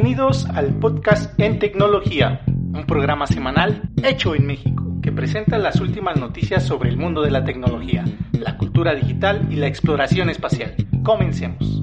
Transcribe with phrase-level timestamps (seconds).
[0.00, 6.16] Bienvenidos al podcast En Tecnología, un programa semanal hecho en México que presenta las últimas
[6.16, 10.76] noticias sobre el mundo de la tecnología, la cultura digital y la exploración espacial.
[11.02, 11.82] Comencemos.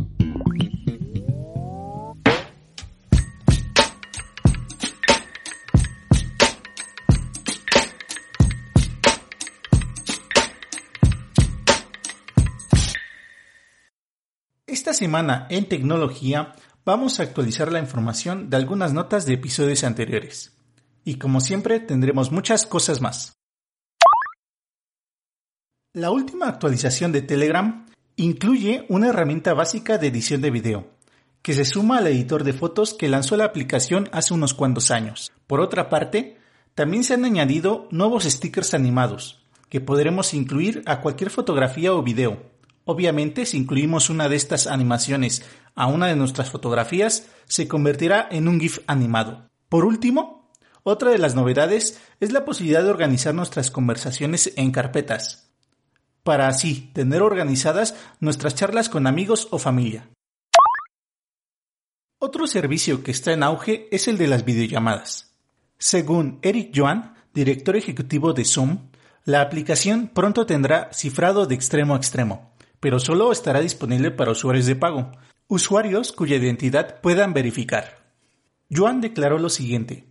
[14.66, 16.54] Esta semana en tecnología
[16.86, 20.56] vamos a actualizar la información de algunas notas de episodios anteriores.
[21.04, 23.34] Y como siempre tendremos muchas cosas más.
[25.94, 27.86] La última actualización de Telegram
[28.18, 30.88] incluye una herramienta básica de edición de video,
[31.42, 35.32] que se suma al editor de fotos que lanzó la aplicación hace unos cuantos años.
[35.48, 36.38] Por otra parte,
[36.76, 42.44] también se han añadido nuevos stickers animados, que podremos incluir a cualquier fotografía o video,
[42.86, 48.48] Obviamente, si incluimos una de estas animaciones a una de nuestras fotografías, se convertirá en
[48.48, 49.50] un GIF animado.
[49.70, 50.52] Por último,
[50.84, 55.50] otra de las novedades es la posibilidad de organizar nuestras conversaciones en carpetas,
[56.22, 60.08] para así tener organizadas nuestras charlas con amigos o familia.
[62.20, 65.34] Otro servicio que está en auge es el de las videollamadas.
[65.80, 68.90] Según Eric Joan, director ejecutivo de Zoom,
[69.26, 72.55] la aplicación pronto tendrá cifrado de extremo a extremo,
[72.86, 75.12] pero solo estará disponible para usuarios de pago,
[75.48, 78.14] usuarios cuya identidad puedan verificar.
[78.72, 80.06] Joan declaró lo siguiente.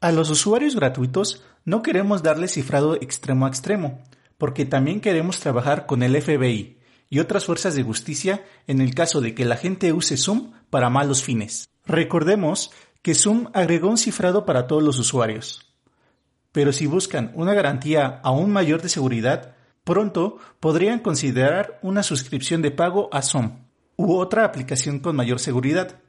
[0.00, 4.04] A los usuarios gratuitos no queremos darle cifrado extremo a extremo,
[4.38, 6.78] porque también queremos trabajar con el FBI
[7.10, 10.90] y otras fuerzas de justicia en el caso de que la gente use Zoom para
[10.90, 11.68] malos fines.
[11.86, 12.70] Recordemos
[13.02, 15.74] que Zoom agregó un cifrado para todos los usuarios.
[16.52, 22.70] Pero si buscan una garantía aún mayor de seguridad, Pronto podrían considerar una suscripción de
[22.70, 23.58] pago a Zoom
[23.96, 26.00] u otra aplicación con mayor seguridad.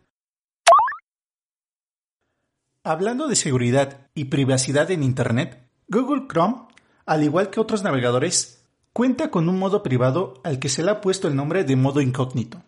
[2.84, 6.68] Hablando de seguridad y privacidad en Internet, Google Chrome,
[7.06, 11.02] al igual que otros navegadores, cuenta con un modo privado al que se le ha
[11.02, 12.64] puesto el nombre de modo incógnito,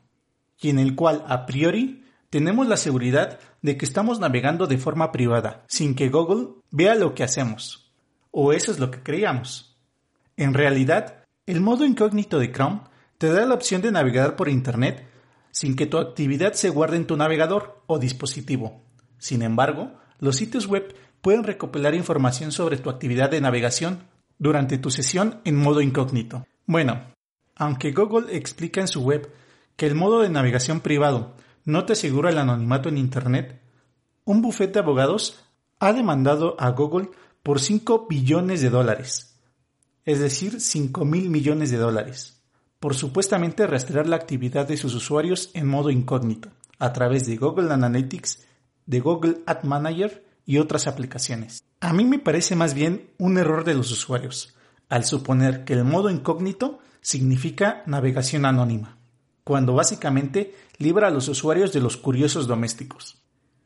[0.60, 5.14] y en el cual a priori tenemos la seguridad de que estamos navegando de forma
[5.14, 7.94] privada, sin que Google vea lo que hacemos.
[8.32, 9.67] O eso es lo que creíamos.
[10.38, 12.82] En realidad, el modo incógnito de Chrome
[13.18, 15.08] te da la opción de navegar por Internet
[15.50, 18.84] sin que tu actividad se guarde en tu navegador o dispositivo.
[19.18, 24.04] Sin embargo, los sitios web pueden recopilar información sobre tu actividad de navegación
[24.38, 26.46] durante tu sesión en modo incógnito.
[26.68, 27.02] Bueno,
[27.56, 29.34] aunque Google explica en su web
[29.76, 31.34] que el modo de navegación privado
[31.66, 33.60] no te asegura el anonimato en Internet,
[34.24, 35.44] un bufete de abogados
[35.80, 37.10] ha demandado a Google
[37.42, 39.37] por 5 billones de dólares
[40.08, 42.42] es decir, 5 mil millones de dólares,
[42.80, 46.48] por supuestamente rastrear la actividad de sus usuarios en modo incógnito,
[46.80, 48.40] a través de Google Analytics,
[48.86, 51.62] de Google Ad Manager y otras aplicaciones.
[51.82, 54.56] A mí me parece más bien un error de los usuarios,
[54.88, 58.98] al suponer que el modo incógnito significa navegación anónima,
[59.44, 63.22] cuando básicamente libra a los usuarios de los curiosos domésticos.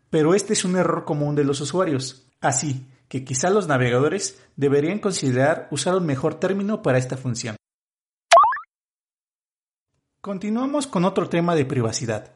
[0.09, 4.99] Pero este es un error común de los usuarios, así que quizá los navegadores deberían
[4.99, 7.57] considerar usar un mejor término para esta función.
[10.21, 12.31] Continuamos con otro tema de privacidad.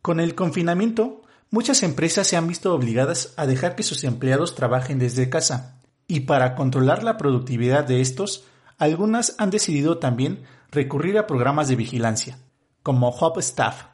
[0.00, 1.20] Con el confinamiento,
[1.50, 6.20] muchas empresas se han visto obligadas a dejar que sus empleados trabajen desde casa, y
[6.20, 8.44] para controlar la productividad de estos,
[8.78, 12.38] algunas han decidido también recurrir a programas de vigilancia,
[12.82, 13.88] como HubStaff,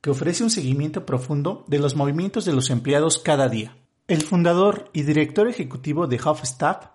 [0.00, 3.74] que ofrece un seguimiento profundo de los movimientos de los empleados cada día.
[4.06, 6.88] El fundador y director ejecutivo de HubStaff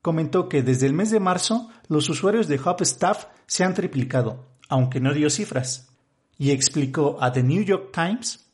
[0.00, 4.98] comentó que desde el mes de marzo los usuarios de HubStaff se han triplicado, aunque
[4.98, 5.90] no dio cifras,
[6.38, 8.46] y explicó a The New York Times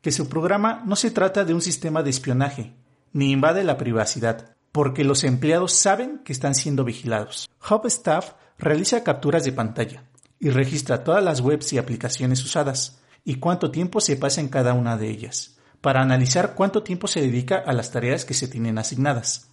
[0.00, 2.74] que su programa no se trata de un sistema de espionaje,
[3.12, 7.48] ni invade la privacidad, porque los empleados saben que están siendo vigilados.
[7.70, 10.02] HubStaff realiza capturas de pantalla
[10.40, 14.74] y registra todas las webs y aplicaciones usadas y cuánto tiempo se pasa en cada
[14.74, 18.78] una de ellas para analizar cuánto tiempo se dedica a las tareas que se tienen
[18.78, 19.48] asignadas.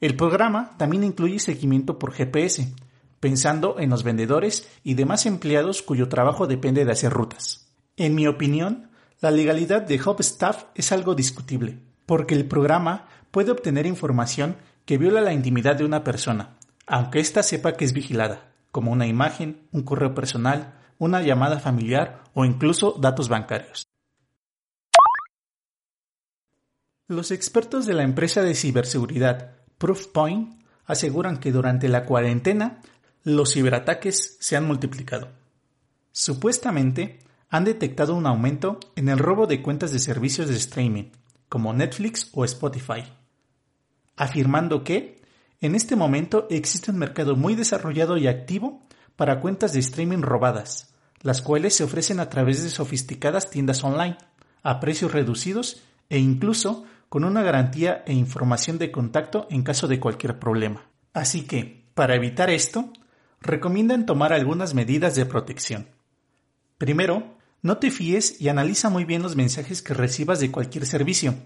[0.00, 2.72] El programa también incluye seguimiento por GPS,
[3.20, 7.70] pensando en los vendedores y demás empleados cuyo trabajo depende de hacer rutas.
[7.96, 8.90] En mi opinión,
[9.20, 15.22] la legalidad de HubStaff es algo discutible, porque el programa puede obtener información que viola
[15.22, 16.56] la intimidad de una persona,
[16.86, 22.24] aunque ésta sepa que es vigilada, como una imagen, un correo personal, una llamada familiar
[22.34, 23.86] o incluso datos bancarios.
[27.06, 32.80] Los expertos de la empresa de ciberseguridad Proofpoint aseguran que durante la cuarentena
[33.24, 35.28] los ciberataques se han multiplicado.
[36.12, 37.18] Supuestamente,
[37.50, 41.10] han detectado un aumento en el robo de cuentas de servicios de streaming,
[41.50, 43.04] como Netflix o Spotify,
[44.16, 45.20] afirmando que
[45.60, 48.82] en este momento existe un mercado muy desarrollado y activo
[49.14, 54.16] para cuentas de streaming robadas, las cuales se ofrecen a través de sofisticadas tiendas online,
[54.62, 60.00] a precios reducidos e incluso con una garantía e información de contacto en caso de
[60.00, 60.90] cualquier problema.
[61.12, 62.92] Así que, para evitar esto,
[63.40, 65.90] recomiendan tomar algunas medidas de protección.
[66.76, 71.36] Primero, no te fíes y analiza muy bien los mensajes que recibas de cualquier servicio,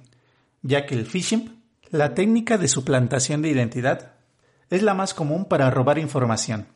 [0.63, 4.15] ya que el phishing, la técnica de suplantación de identidad,
[4.71, 6.69] es la más común para robar información.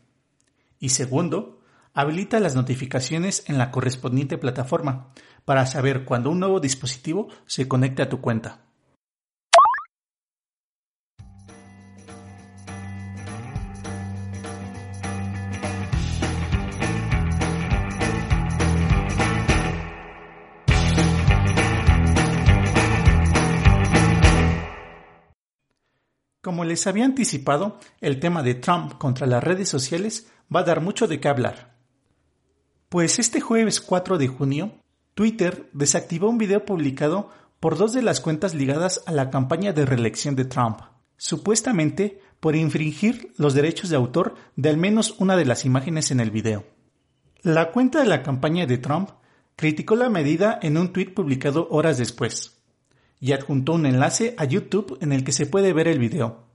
[0.79, 1.63] Y segundo,
[1.95, 5.15] habilita las notificaciones en la correspondiente plataforma
[5.47, 8.61] para saber cuando un nuevo dispositivo se conecte a tu cuenta.
[26.43, 30.81] Como les había anticipado, el tema de Trump contra las redes sociales va a dar
[30.81, 31.77] mucho de qué hablar.
[32.89, 34.73] Pues este jueves 4 de junio,
[35.15, 37.31] Twitter desactivó un video publicado
[37.61, 40.81] por dos de las cuentas ligadas a la campaña de reelección de Trump,
[41.17, 46.19] supuestamente por infringir los derechos de autor de al menos una de las imágenes en
[46.19, 46.65] el video.
[47.43, 49.11] La cuenta de la campaña de Trump
[49.55, 52.62] criticó la medida en un tuit publicado horas después
[53.23, 56.49] y adjuntó un enlace a YouTube en el que se puede ver el video,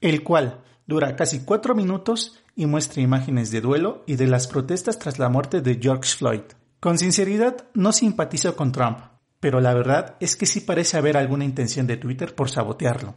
[0.00, 5.00] el cual dura casi cuatro minutos y muestra imágenes de duelo y de las protestas
[5.00, 6.42] tras la muerte de George Floyd.
[6.78, 8.98] Con sinceridad, no simpatizo con Trump,
[9.40, 13.16] pero la verdad es que sí parece haber alguna intención de Twitter por sabotearlo.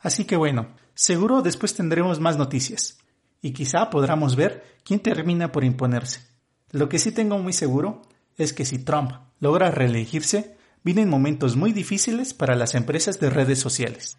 [0.00, 3.00] Así que bueno, seguro después tendremos más noticias,
[3.42, 6.22] y quizá podamos ver quién termina por imponerse.
[6.70, 8.00] Lo que sí tengo muy seguro
[8.38, 10.56] es que si Trump logra reelegirse,
[10.88, 14.16] vienen momentos muy difíciles para las empresas de redes sociales.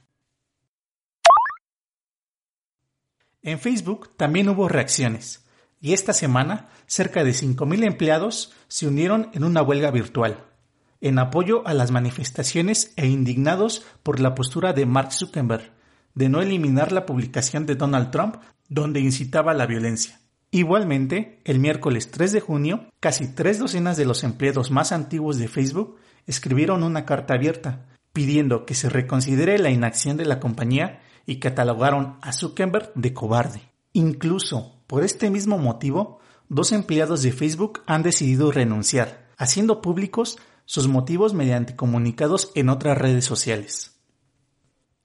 [3.41, 5.43] En Facebook también hubo reacciones,
[5.81, 10.45] y esta semana cerca de 5.000 empleados se unieron en una huelga virtual,
[11.01, 15.71] en apoyo a las manifestaciones e indignados por la postura de Mark Zuckerberg
[16.13, 18.35] de no eliminar la publicación de Donald Trump
[18.67, 20.19] donde incitaba a la violencia.
[20.51, 25.47] Igualmente, el miércoles 3 de junio, casi tres docenas de los empleados más antiguos de
[25.47, 25.97] Facebook
[26.29, 32.17] escribieron una carta abierta pidiendo que se reconsidere la inacción de la compañía y catalogaron
[32.21, 33.61] a Zuckerberg de cobarde.
[33.93, 40.87] Incluso por este mismo motivo, dos empleados de Facebook han decidido renunciar, haciendo públicos sus
[40.87, 43.99] motivos mediante comunicados en otras redes sociales.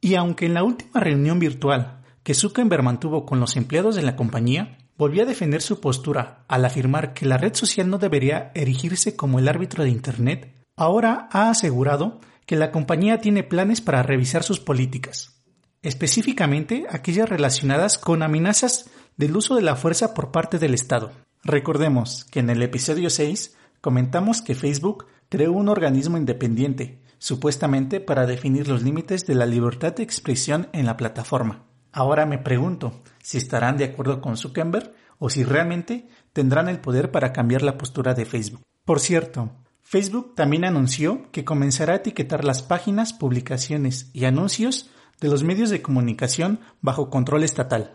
[0.02, 4.16] Y aunque en la última reunión virtual que Zuckerberg mantuvo con los empleados de la
[4.16, 9.16] compañía, volvió a defender su postura al afirmar que la red social no debería erigirse
[9.16, 14.42] como el árbitro de Internet, Ahora ha asegurado que la compañía tiene planes para revisar
[14.42, 15.40] sus políticas,
[15.82, 21.12] específicamente aquellas relacionadas con amenazas del uso de la fuerza por parte del Estado.
[21.44, 28.26] Recordemos que en el episodio 6 comentamos que Facebook creó un organismo independiente, supuestamente para
[28.26, 31.66] definir los límites de la libertad de expresión en la plataforma.
[31.92, 37.12] Ahora me pregunto si estarán de acuerdo con Zuckerberg o si realmente tendrán el poder
[37.12, 38.62] para cambiar la postura de Facebook.
[38.84, 39.52] Por cierto,
[39.84, 45.68] Facebook también anunció que comenzará a etiquetar las páginas, publicaciones y anuncios de los medios
[45.68, 47.92] de comunicación bajo control estatal,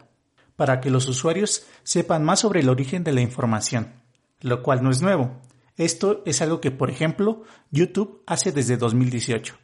[0.55, 3.93] para que los usuarios sepan más sobre el origen de la información,
[4.39, 5.41] lo cual no es nuevo.
[5.77, 9.57] Esto es algo que, por ejemplo, YouTube hace desde 2018.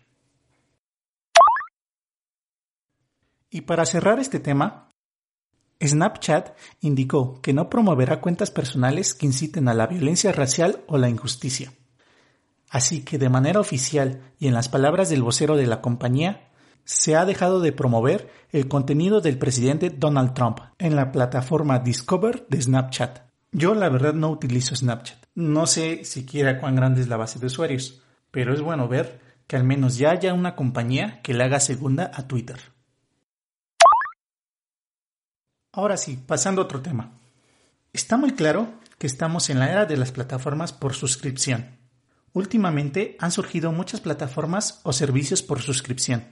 [3.52, 4.92] Y para cerrar este tema,
[5.82, 11.08] Snapchat indicó que no promoverá cuentas personales que inciten a la violencia racial o la
[11.08, 11.72] injusticia.
[12.70, 16.50] Así que de manera oficial y en las palabras del vocero de la compañía,
[16.84, 22.46] se ha dejado de promover el contenido del presidente Donald Trump en la plataforma Discover
[22.48, 23.22] de Snapchat.
[23.52, 25.18] Yo la verdad no utilizo Snapchat.
[25.34, 29.56] No sé siquiera cuán grande es la base de usuarios, pero es bueno ver que
[29.56, 32.60] al menos ya haya una compañía que le haga segunda a Twitter.
[35.72, 37.12] Ahora sí, pasando a otro tema.
[37.94, 41.78] Está muy claro que estamos en la era de las plataformas por suscripción.
[42.36, 46.26] Últimamente han surgido muchas plataformas o servicios por suscripción.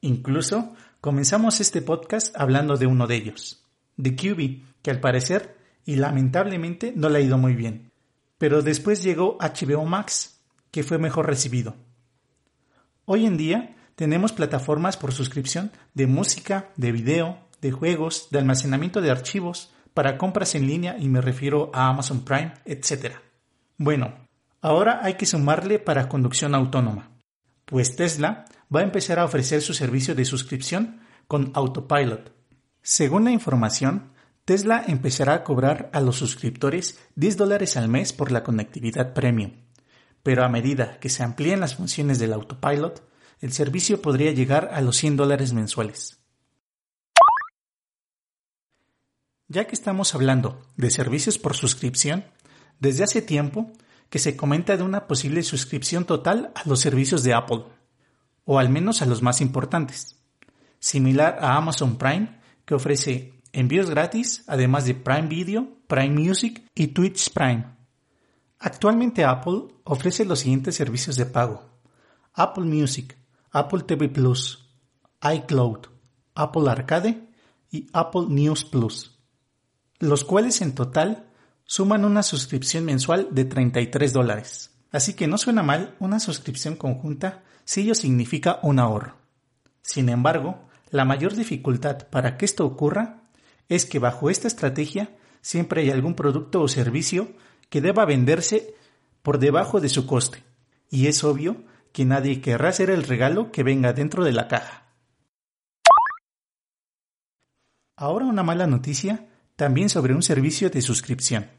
[0.00, 3.62] Incluso comenzamos este podcast hablando de uno de ellos,
[3.98, 7.92] de QB, que al parecer y lamentablemente no le ha ido muy bien.
[8.38, 10.40] Pero después llegó HBO Max,
[10.70, 11.76] que fue mejor recibido.
[13.04, 19.02] Hoy en día tenemos plataformas por suscripción de música, de video, de juegos, de almacenamiento
[19.02, 23.16] de archivos, para compras en línea y me refiero a Amazon Prime, etc.
[23.76, 24.25] Bueno,
[24.66, 27.12] Ahora hay que sumarle para conducción autónoma,
[27.66, 32.34] pues Tesla va a empezar a ofrecer su servicio de suscripción con Autopilot.
[32.82, 34.10] Según la información,
[34.44, 39.52] Tesla empezará a cobrar a los suscriptores 10 dólares al mes por la conectividad premium,
[40.24, 43.08] pero a medida que se amplíen las funciones del Autopilot,
[43.38, 46.18] el servicio podría llegar a los 100 dólares mensuales.
[49.46, 52.24] Ya que estamos hablando de servicios por suscripción,
[52.80, 53.70] desde hace tiempo
[54.08, 57.64] que se comenta de una posible suscripción total a los servicios de Apple,
[58.44, 60.16] o al menos a los más importantes,
[60.78, 66.88] similar a Amazon Prime, que ofrece envíos gratis, además de Prime Video, Prime Music y
[66.88, 67.66] Twitch Prime.
[68.58, 71.62] Actualmente Apple ofrece los siguientes servicios de pago.
[72.34, 73.16] Apple Music,
[73.50, 74.68] Apple TV Plus,
[75.22, 75.86] iCloud,
[76.34, 77.28] Apple Arcade
[77.70, 79.18] y Apple News Plus,
[79.98, 81.30] los cuales en total
[81.66, 84.70] suman una suscripción mensual de 33 dólares.
[84.92, 89.16] Así que no suena mal una suscripción conjunta si ello significa un ahorro.
[89.82, 93.22] Sin embargo, la mayor dificultad para que esto ocurra
[93.68, 97.28] es que bajo esta estrategia siempre hay algún producto o servicio
[97.68, 98.74] que deba venderse
[99.22, 100.44] por debajo de su coste,
[100.88, 104.86] y es obvio que nadie querrá hacer el regalo que venga dentro de la caja.
[107.96, 111.50] Ahora una mala noticia también sobre un servicio de suscripción.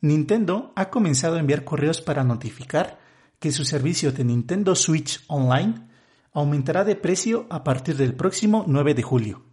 [0.00, 2.98] Nintendo ha comenzado a enviar correos para notificar
[3.38, 5.88] que su servicio de Nintendo Switch Online
[6.32, 9.44] aumentará de precio a partir del próximo 9 de julio,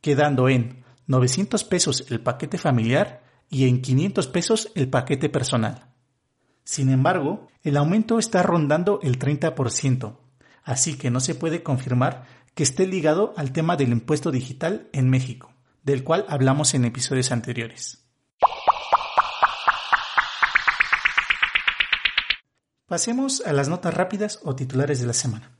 [0.00, 5.94] quedando en 900 pesos el paquete familiar y en 500 pesos el paquete personal.
[6.64, 10.18] Sin embargo, el aumento está rondando el 30%,
[10.64, 15.08] así que no se puede confirmar que esté ligado al tema del impuesto digital en
[15.08, 15.52] México
[15.88, 18.04] del cual hablamos en episodios anteriores.
[22.86, 25.50] Pasemos a las notas rápidas o titulares de la semana.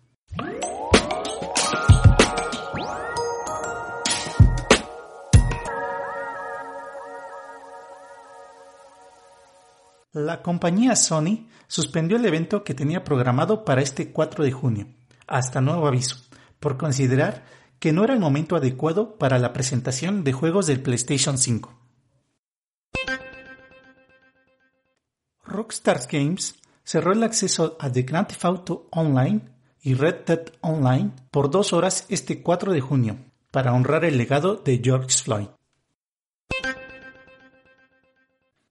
[10.12, 14.88] La compañía Sony suspendió el evento que tenía programado para este 4 de junio,
[15.26, 16.16] hasta nuevo aviso,
[16.60, 17.44] por considerar
[17.78, 21.74] que no era el momento adecuado para la presentación de juegos del PlayStation 5.
[25.44, 29.40] Rockstar Games cerró el acceso a The Grand Theft Auto Online
[29.82, 33.18] y Red Dead Online por dos horas este 4 de junio
[33.50, 35.48] para honrar el legado de George Floyd.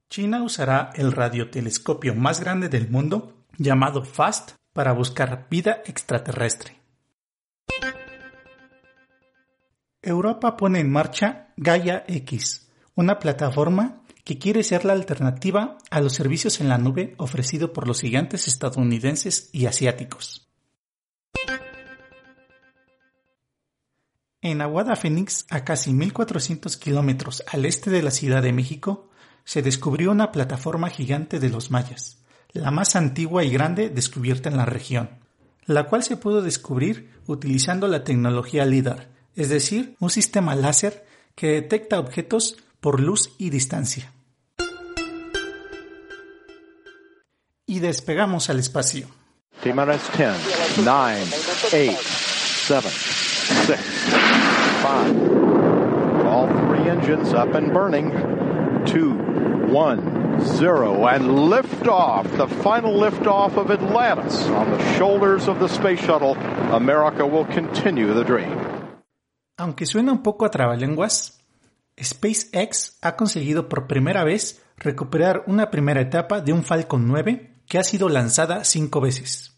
[0.10, 6.78] China usará el radiotelescopio más grande del mundo, llamado FAST, para buscar vida extraterrestre.
[10.08, 16.14] Europa pone en marcha Gaia X, una plataforma que quiere ser la alternativa a los
[16.14, 20.48] servicios en la nube ofrecido por los gigantes estadounidenses y asiáticos.
[24.42, 29.10] En Aguada Phoenix, a casi 1.400 kilómetros al este de la Ciudad de México,
[29.44, 32.24] se descubrió una plataforma gigante de los mayas,
[32.54, 35.10] la más antigua y grande descubierta en la región,
[35.66, 41.52] la cual se pudo descubrir utilizando la tecnología LIDAR, es decir, un sistema láser que
[41.52, 44.12] detecta objetos por luz y distancia.
[47.68, 49.08] Y despegamos al espacio.
[49.62, 49.78] T 10,
[50.84, 51.24] 9,
[51.72, 51.98] 8,
[52.68, 53.80] 7, 6,
[54.82, 56.26] 5.
[56.28, 58.12] All three engines up and burning.
[58.86, 61.08] 2, 1, 0.
[61.08, 62.26] And lift off.
[62.38, 66.36] The final lift off of Atlantis on the shoulders of the space shuttle.
[66.72, 68.57] America will continue the dream.
[69.58, 71.42] Aunque suena un poco a trabalenguas,
[72.02, 77.80] SpaceX ha conseguido por primera vez recuperar una primera etapa de un Falcon 9 que
[77.80, 79.58] ha sido lanzada cinco veces.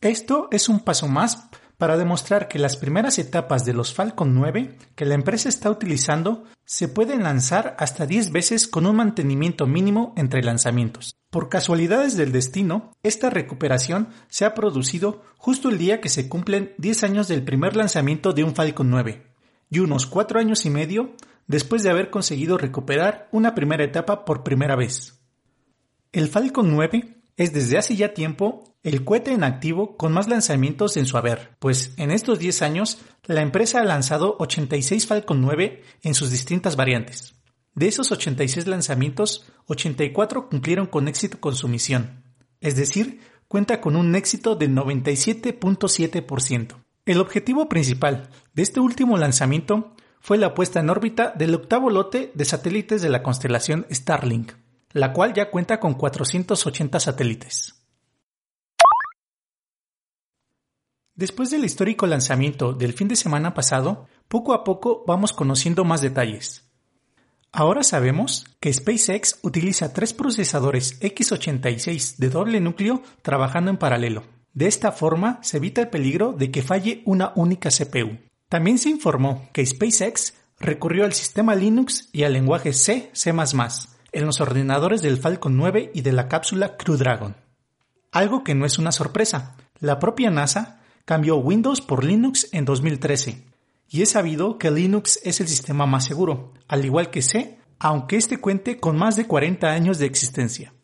[0.00, 1.48] Esto es un paso más
[1.78, 6.44] para demostrar que las primeras etapas de los Falcon 9 que la empresa está utilizando
[6.64, 11.16] se pueden lanzar hasta 10 veces con un mantenimiento mínimo entre lanzamientos.
[11.30, 16.74] Por casualidades del destino, esta recuperación se ha producido justo el día que se cumplen
[16.78, 19.24] 10 años del primer lanzamiento de un Falcon 9
[19.70, 21.14] y unos 4 años y medio
[21.46, 25.22] después de haber conseguido recuperar una primera etapa por primera vez.
[26.10, 30.96] El Falcon 9 es desde hace ya tiempo el cohete en activo con más lanzamientos
[30.96, 35.82] en su haber, pues en estos 10 años la empresa ha lanzado 86 Falcon 9
[36.02, 37.34] en sus distintas variantes.
[37.74, 42.24] De esos 86 lanzamientos, 84 cumplieron con éxito con su misión,
[42.60, 46.74] es decir, cuenta con un éxito del 97.7%.
[47.06, 52.32] El objetivo principal de este último lanzamiento fue la puesta en órbita del octavo lote
[52.34, 54.54] de satélites de la constelación Starlink,
[54.92, 57.74] la cual ya cuenta con 480 satélites.
[61.14, 66.00] Después del histórico lanzamiento del fin de semana pasado, poco a poco vamos conociendo más
[66.00, 66.70] detalles.
[67.50, 74.22] Ahora sabemos que SpaceX utiliza tres procesadores x86 de doble núcleo trabajando en paralelo.
[74.52, 78.18] De esta forma se evita el peligro de que falle una única CPU.
[78.48, 83.32] También se informó que SpaceX recurrió al sistema Linux y al lenguaje C, C++
[84.18, 87.36] en los ordenadores del Falcon 9 y de la cápsula Crew Dragon.
[88.10, 93.44] Algo que no es una sorpresa, la propia NASA cambió Windows por Linux en 2013
[93.88, 98.16] y es sabido que Linux es el sistema más seguro, al igual que C, aunque
[98.16, 100.74] este cuente con más de 40 años de existencia.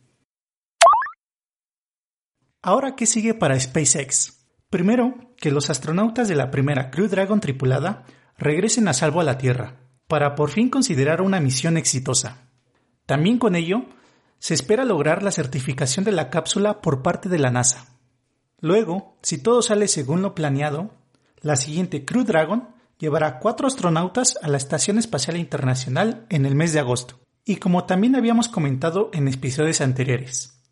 [2.63, 4.47] Ahora, ¿qué sigue para SpaceX?
[4.71, 8.05] Primero, que los astronautas de la primera Crew Dragon tripulada
[8.39, 12.44] regresen a salvo a la Tierra, para por fin considerar una misión exitosa.
[13.07, 13.85] También con ello,
[14.39, 17.97] se espera lograr la certificación de la cápsula por parte de la NASA.
[18.61, 20.95] Luego, si todo sale según lo planeado,
[21.41, 22.69] la siguiente Crew Dragon
[22.99, 27.85] llevará cuatro astronautas a la Estación Espacial Internacional en el mes de agosto, y como
[27.85, 30.63] también habíamos comentado en episodios anteriores.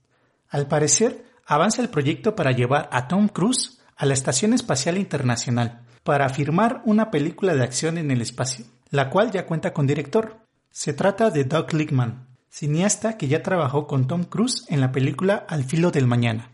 [0.48, 5.82] Al parecer, avanza el proyecto para llevar a Tom Cruise a la Estación Espacial Internacional
[6.02, 10.41] para firmar una película de acción en el espacio, la cual ya cuenta con director.
[10.72, 15.44] Se trata de Doug Lickman, cineasta que ya trabajó con Tom Cruise en la película
[15.46, 16.50] Al filo del mañana.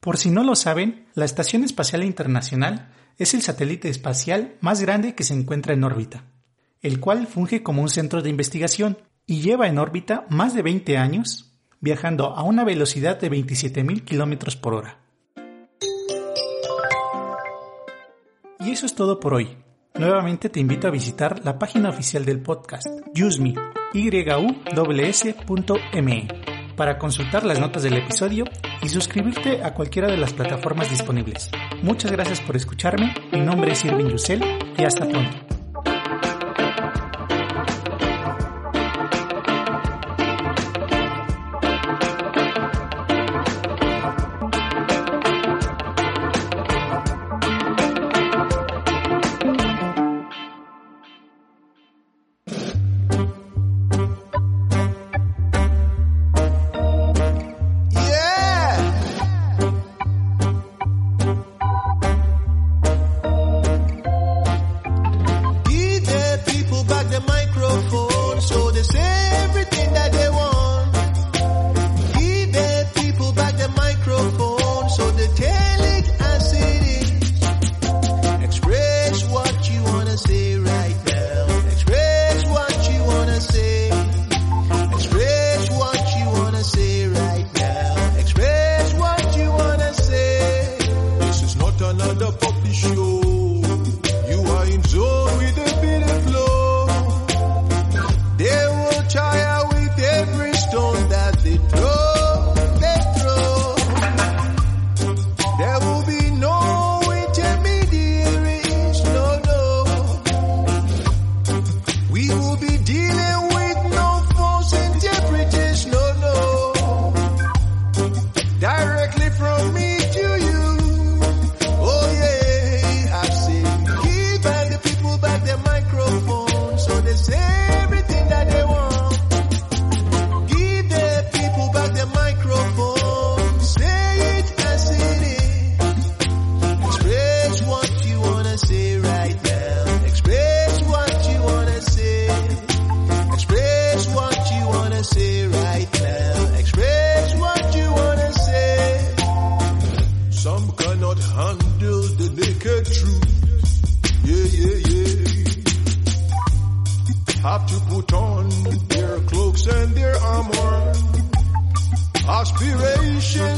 [0.00, 5.14] Por si no lo saben, la Estación Espacial Internacional es el satélite espacial más grande
[5.14, 6.24] que se encuentra en órbita,
[6.82, 10.98] el cual funge como un centro de investigación y lleva en órbita más de 20
[10.98, 14.98] años, viajando a una velocidad de 27.000 km por hora.
[18.58, 19.56] Y eso es todo por hoy.
[19.94, 23.54] Nuevamente te invito a visitar la página oficial del podcast, useme,
[26.76, 28.44] para consultar las notas del episodio
[28.82, 31.50] y suscribirte a cualquiera de las plataformas disponibles.
[31.82, 34.42] Muchas gracias por escucharme, mi nombre es Irving Yusel
[34.78, 35.59] y hasta pronto.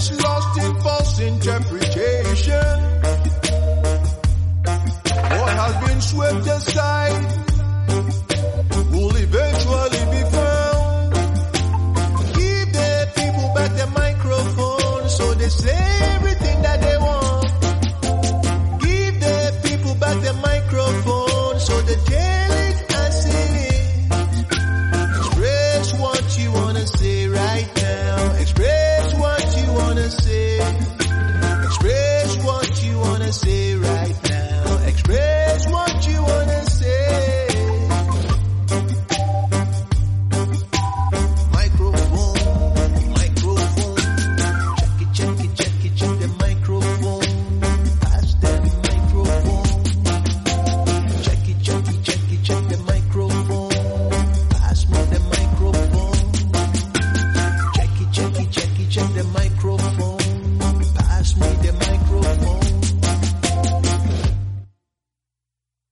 [0.02, 2.78] Aspirations lost in false interpretation.
[5.38, 6.71] What has been swept aside